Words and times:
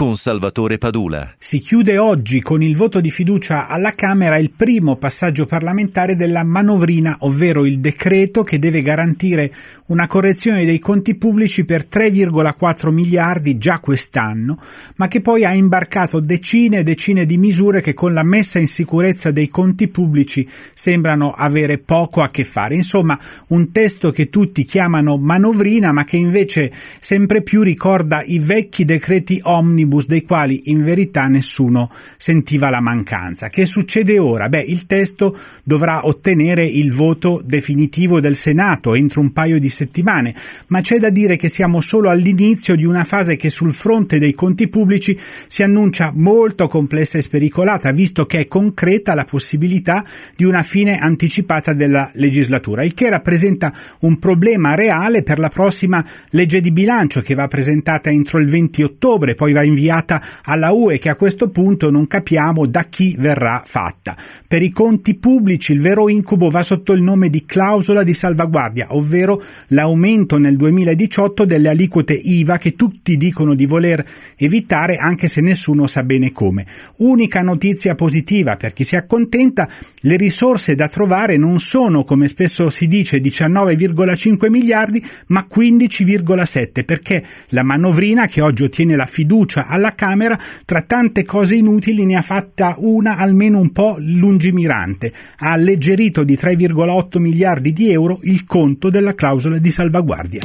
con 0.00 0.16
Salvatore 0.16 0.78
Padula. 0.78 1.34
Si 1.36 1.58
chiude 1.58 1.98
oggi 1.98 2.40
con 2.40 2.62
il 2.62 2.74
voto 2.74 3.02
di 3.02 3.10
fiducia 3.10 3.68
alla 3.68 3.92
Camera 3.92 4.38
il 4.38 4.50
primo 4.50 4.96
passaggio 4.96 5.44
parlamentare 5.44 6.16
della 6.16 6.42
manovrina, 6.42 7.18
ovvero 7.20 7.66
il 7.66 7.80
decreto 7.80 8.42
che 8.42 8.58
deve 8.58 8.80
garantire 8.80 9.52
una 9.88 10.06
correzione 10.06 10.64
dei 10.64 10.78
conti 10.78 11.16
pubblici 11.16 11.66
per 11.66 11.84
3,4 11.84 12.88
miliardi 12.88 13.58
già 13.58 13.78
quest'anno, 13.78 14.56
ma 14.96 15.06
che 15.06 15.20
poi 15.20 15.44
ha 15.44 15.52
imbarcato 15.52 16.18
decine 16.18 16.78
e 16.78 16.82
decine 16.82 17.26
di 17.26 17.36
misure 17.36 17.82
che 17.82 17.92
con 17.92 18.14
la 18.14 18.22
messa 18.22 18.58
in 18.58 18.68
sicurezza 18.68 19.30
dei 19.30 19.50
conti 19.50 19.88
pubblici 19.88 20.48
sembrano 20.72 21.32
avere 21.32 21.76
poco 21.76 22.22
a 22.22 22.30
che 22.30 22.44
fare. 22.44 22.74
Insomma, 22.74 23.20
un 23.48 23.70
testo 23.70 24.12
che 24.12 24.30
tutti 24.30 24.64
chiamano 24.64 25.18
manovrina, 25.18 25.92
ma 25.92 26.04
che 26.04 26.16
invece 26.16 26.72
sempre 27.00 27.42
più 27.42 27.60
ricorda 27.60 28.22
i 28.22 28.38
vecchi 28.38 28.86
decreti 28.86 29.38
omnibus 29.42 29.88
omnibus 29.90 30.06
dei 30.06 30.22
quali 30.22 30.70
in 30.70 30.84
verità 30.84 31.26
nessuno 31.26 31.90
sentiva 32.16 32.70
la 32.70 32.80
mancanza. 32.80 33.48
Che 33.48 33.66
succede 33.66 34.18
ora? 34.18 34.48
Beh, 34.48 34.60
il 34.60 34.86
testo 34.86 35.36
dovrà 35.64 36.06
ottenere 36.06 36.64
il 36.64 36.92
voto 36.92 37.42
definitivo 37.44 38.20
del 38.20 38.36
Senato 38.36 38.94
entro 38.94 39.20
un 39.20 39.32
paio 39.32 39.58
di 39.58 39.68
settimane, 39.68 40.34
ma 40.68 40.80
c'è 40.80 40.98
da 40.98 41.10
dire 41.10 41.36
che 41.36 41.48
siamo 41.48 41.80
solo 41.80 42.08
all'inizio 42.08 42.76
di 42.76 42.84
una 42.84 43.04
fase 43.04 43.36
che 43.36 43.50
sul 43.50 43.74
fronte 43.74 44.18
dei 44.18 44.32
conti 44.32 44.68
pubblici 44.68 45.18
si 45.48 45.62
annuncia 45.62 46.12
molto 46.14 46.68
complessa 46.68 47.18
e 47.18 47.22
spericolata, 47.22 47.90
visto 47.90 48.26
che 48.26 48.40
è 48.40 48.46
concreta 48.46 49.14
la 49.14 49.24
possibilità 49.24 50.04
di 50.36 50.44
una 50.44 50.62
fine 50.62 50.98
anticipata 50.98 51.72
della 51.72 52.08
legislatura, 52.14 52.84
il 52.84 52.94
che 52.94 53.10
rappresenta 53.10 53.72
un 54.00 54.18
problema 54.18 54.74
reale 54.74 55.22
per 55.22 55.38
la 55.38 55.48
prossima 55.48 56.04
legge 56.30 56.60
di 56.60 56.70
bilancio 56.70 57.20
che 57.20 57.34
va 57.34 57.48
presentata 57.48 58.10
entro 58.10 58.38
il 58.38 58.48
20 58.48 58.82
ottobre, 58.82 59.34
poi 59.34 59.52
va 59.52 59.62
inviata 59.80 60.22
alla 60.42 60.72
UE 60.72 60.98
che 60.98 61.08
a 61.08 61.14
questo 61.14 61.48
punto 61.48 61.90
non 61.90 62.06
capiamo 62.06 62.66
da 62.66 62.84
chi 62.84 63.16
verrà 63.18 63.62
fatta. 63.64 64.14
Per 64.46 64.62
i 64.62 64.70
conti 64.70 65.14
pubblici 65.14 65.72
il 65.72 65.80
vero 65.80 66.08
incubo 66.10 66.50
va 66.50 66.62
sotto 66.62 66.92
il 66.92 67.00
nome 67.00 67.30
di 67.30 67.46
clausola 67.46 68.02
di 68.02 68.12
salvaguardia, 68.12 68.88
ovvero 68.90 69.42
l'aumento 69.68 70.36
nel 70.36 70.56
2018 70.56 71.46
delle 71.46 71.70
aliquote 71.70 72.12
IVA 72.12 72.58
che 72.58 72.76
tutti 72.76 73.16
dicono 73.16 73.54
di 73.54 73.64
voler 73.64 74.04
evitare 74.36 74.96
anche 74.96 75.28
se 75.28 75.40
nessuno 75.40 75.86
sa 75.86 76.02
bene 76.02 76.32
come. 76.32 76.66
Unica 76.98 77.40
notizia 77.40 77.94
positiva 77.94 78.56
per 78.56 78.74
chi 78.74 78.84
si 78.84 78.96
accontenta, 78.96 79.68
le 80.00 80.16
risorse 80.16 80.74
da 80.74 80.88
trovare 80.88 81.38
non 81.38 81.58
sono, 81.58 82.04
come 82.04 82.28
spesso 82.28 82.68
si 82.68 82.86
dice, 82.86 83.18
19,5 83.18 84.50
miliardi, 84.50 85.02
ma 85.28 85.46
15,7 85.50 86.84
perché 86.84 87.24
la 87.48 87.62
manovrina 87.62 88.26
che 88.26 88.40
oggi 88.40 88.64
ottiene 88.64 88.96
la 88.96 89.06
fiducia 89.06 89.68
alla 89.70 89.94
Camera, 89.94 90.38
tra 90.64 90.82
tante 90.82 91.24
cose 91.24 91.54
inutili 91.54 92.04
ne 92.04 92.16
ha 92.16 92.22
fatta 92.22 92.74
una 92.78 93.16
almeno 93.16 93.58
un 93.58 93.72
po' 93.72 93.96
lungimirante. 93.98 95.12
Ha 95.38 95.52
alleggerito 95.52 96.24
di 96.24 96.34
3,8 96.34 97.18
miliardi 97.18 97.72
di 97.72 97.90
euro 97.90 98.18
il 98.22 98.44
conto 98.44 98.90
della 98.90 99.14
clausola 99.14 99.58
di 99.58 99.70
salvaguardia. 99.70 100.42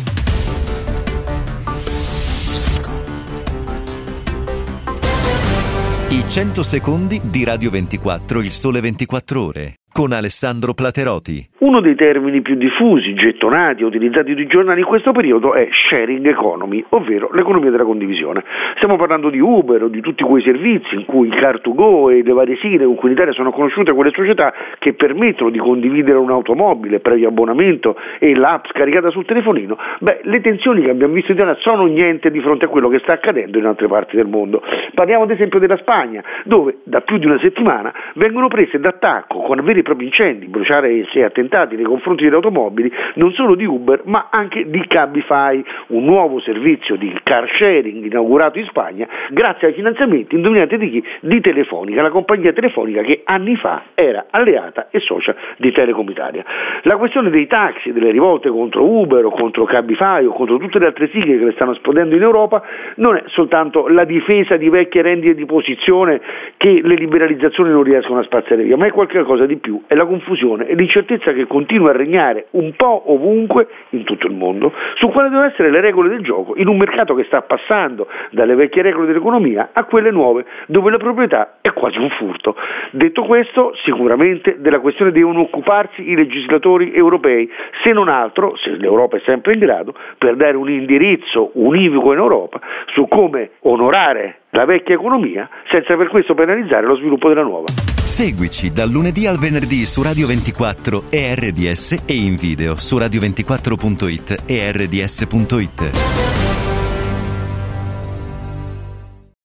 I 6.09 6.23
100 6.27 6.63
secondi 6.63 7.19
di 7.23 7.43
Radio 7.43 7.69
24, 7.69 8.41
il 8.41 8.51
sole 8.51 8.79
24 8.79 9.43
ore 9.43 9.75
con 9.95 10.11
Alessandro 10.11 10.73
Plateroti. 10.73 11.47
Uno 11.59 11.79
dei 11.79 11.95
termini 11.95 12.41
più 12.41 12.55
diffusi, 12.55 13.13
gettonati 13.13 13.81
e 13.81 13.85
utilizzati 13.85 14.35
dai 14.35 14.45
giornali 14.45 14.81
in 14.81 14.85
questo 14.85 15.13
periodo 15.13 15.53
è 15.53 15.69
sharing 15.71 16.27
economy, 16.27 16.83
ovvero 16.89 17.29
l'economia 17.31 17.71
della 17.71 17.85
condivisione. 17.85 18.43
Stiamo 18.75 18.97
parlando 18.97 19.29
di 19.29 19.39
Uber 19.39 19.83
o 19.83 19.87
di 19.87 20.01
tutti 20.01 20.21
quei 20.25 20.43
servizi 20.43 20.95
in 20.95 21.05
cui 21.05 21.29
Car2Go 21.29 22.11
e 22.11 22.23
le 22.23 22.33
varie 22.33 22.57
sigle 22.57 22.83
con 22.83 22.95
cui 22.95 23.07
in 23.07 23.15
Italia 23.15 23.31
sono 23.31 23.51
conosciute 23.51 23.93
quelle 23.93 24.11
società 24.11 24.53
che 24.79 24.95
permettono 24.95 25.49
di 25.49 25.59
condividere 25.59 26.17
un'automobile 26.17 26.99
previo 26.99 27.29
abbonamento 27.29 27.95
e 28.19 28.35
l'app 28.35 28.65
scaricata 28.71 29.11
sul 29.11 29.23
telefonino. 29.23 29.77
Beh, 29.99 30.19
le 30.23 30.41
tensioni 30.41 30.81
che 30.81 30.89
abbiamo 30.89 31.13
visto 31.13 31.31
in 31.31 31.37
Italia 31.37 31.55
sono 31.61 31.85
niente 31.85 32.31
di 32.31 32.41
fronte 32.41 32.65
a 32.65 32.67
quello 32.67 32.89
che 32.89 32.99
sta 32.99 33.13
accadendo 33.13 33.57
in 33.57 33.65
altre 33.65 33.87
parti 33.87 34.17
del 34.17 34.27
mondo. 34.27 34.61
Parliamo 34.93 35.23
ad 35.23 35.31
esempio 35.31 35.59
della 35.59 35.77
Spagna, 35.77 36.21
dove 36.43 36.79
da 36.83 36.99
più 36.99 37.17
di 37.17 37.25
una 37.25 37.39
settimana 37.39 37.93
vengono 38.15 38.49
prese 38.49 38.77
d'attacco 38.77 39.39
con 39.39 39.63
veri 39.63 39.83
propri 39.85 40.05
incendi, 40.05 40.47
bruciare 40.47 40.89
e 40.89 41.23
attentati 41.23 41.75
nei 41.75 41.85
confronti 41.85 42.23
delle 42.23 42.35
automobili, 42.35 42.91
non 43.13 43.31
solo 43.33 43.55
di 43.55 43.65
Uber 43.65 44.01
ma 44.05 44.27
anche 44.31 44.67
di 44.67 44.83
Cabify, 44.87 45.63
un 45.87 46.03
nuovo 46.03 46.39
servizio 46.39 46.95
di 46.95 47.15
car 47.23 47.47
sharing 47.57 48.03
inaugurato 48.03 48.57
in 48.57 48.65
Spagna 48.65 49.07
grazie 49.29 49.67
ai 49.67 49.73
finanziamenti, 49.73 50.35
indovinate 50.35 50.77
di 50.77 50.89
chi? 50.89 51.03
Di 51.21 51.39
Telefonica, 51.39 52.01
la 52.01 52.09
compagnia 52.09 52.51
telefonica 52.51 53.01
che 53.01 53.21
anni 53.23 53.55
fa 53.55 53.83
era 53.93 54.25
alleata 54.31 54.87
e 54.89 54.99
socia 54.99 55.35
di 55.57 55.71
Telecom 55.71 56.09
Italia. 56.09 56.43
La 56.81 56.97
questione 56.97 57.29
dei 57.29 57.45
taxi, 57.47 57.93
delle 57.93 58.11
rivolte 58.11 58.49
contro 58.49 58.83
Uber 58.83 59.25
o 59.25 59.29
contro 59.29 59.65
Cabify 59.65 60.25
o 60.25 60.31
contro 60.31 60.57
tutte 60.57 60.79
le 60.79 60.87
altre 60.87 61.09
sigle 61.09 61.37
che 61.37 61.45
le 61.45 61.51
stanno 61.51 61.73
esplodendo 61.73 62.15
in 62.15 62.23
Europa 62.23 62.63
non 62.95 63.15
è 63.17 63.23
soltanto 63.27 63.87
la 63.87 64.03
difesa 64.03 64.57
di 64.57 64.69
vecchie 64.69 65.03
rendite 65.03 65.35
di 65.35 65.45
posizione 65.45 66.19
che 66.57 66.81
le 66.83 66.95
liberalizzazioni 66.95 67.69
non 67.69 67.83
riescono 67.83 68.19
a 68.19 68.23
spazzare 68.23 68.63
via, 68.63 68.77
ma 68.77 68.87
è 68.87 68.91
qualcosa 68.91 69.45
di 69.45 69.57
più 69.57 69.74
è 69.87 69.95
la 69.95 70.05
confusione 70.05 70.67
e 70.67 70.75
l'incertezza 70.75 71.33
che 71.33 71.47
continua 71.47 71.89
a 71.91 71.93
regnare 71.93 72.47
un 72.51 72.73
po' 72.75 73.11
ovunque 73.11 73.67
in 73.89 74.03
tutto 74.03 74.27
il 74.27 74.33
mondo 74.33 74.71
su 74.95 75.09
quali 75.09 75.29
devono 75.29 75.47
essere 75.47 75.69
le 75.69 75.81
regole 75.81 76.09
del 76.09 76.21
gioco 76.21 76.55
in 76.55 76.67
un 76.67 76.77
mercato 76.77 77.13
che 77.15 77.23
sta 77.25 77.41
passando 77.41 78.07
dalle 78.31 78.55
vecchie 78.55 78.81
regole 78.81 79.07
dell'economia 79.07 79.69
a 79.73 79.83
quelle 79.85 80.11
nuove 80.11 80.45
dove 80.67 80.91
la 80.91 80.97
proprietà 80.97 81.57
è 81.61 81.71
quasi 81.73 81.97
un 81.97 82.09
furto. 82.09 82.55
Detto 82.91 83.23
questo, 83.23 83.73
sicuramente 83.83 84.57
della 84.59 84.79
questione 84.79 85.11
devono 85.11 85.41
occuparsi 85.41 86.09
i 86.09 86.15
legislatori 86.15 86.93
europei, 86.93 87.49
se 87.83 87.91
non 87.91 88.09
altro, 88.09 88.55
se 88.57 88.71
l'Europa 88.71 89.17
è 89.17 89.21
sempre 89.25 89.53
in 89.53 89.59
grado, 89.59 89.93
per 90.17 90.35
dare 90.35 90.57
un 90.57 90.69
indirizzo 90.69 91.51
univoco 91.53 92.13
in 92.13 92.19
Europa 92.19 92.59
su 92.87 93.07
come 93.07 93.51
onorare 93.61 94.39
la 94.51 94.65
vecchia 94.65 94.95
economia 94.95 95.49
senza 95.69 95.95
per 95.95 96.07
questo 96.07 96.33
penalizzare 96.33 96.85
lo 96.85 96.95
sviluppo 96.95 97.27
della 97.27 97.43
nuova. 97.43 97.94
Seguici 98.05 98.71
dal 98.71 98.89
lunedì 98.89 99.25
al 99.25 99.39
venerdì 99.39 99.85
su 99.85 100.03
Radio 100.03 100.27
24 100.27 101.05
e 101.09 101.33
RDS 101.35 101.97
e 102.05 102.15
in 102.15 102.35
video 102.35 102.77
su 102.77 102.97
radio24.it 102.97 104.43
e 104.45 104.71
rds.it. 104.71 106.44